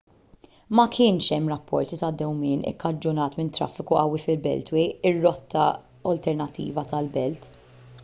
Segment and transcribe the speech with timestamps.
[0.77, 5.71] ma kienx hemm rapporti ta' dewmien ikkaġunat minn traffiku qawwi fil-beltway ir-rotta
[6.15, 7.51] alternattiva tal-belt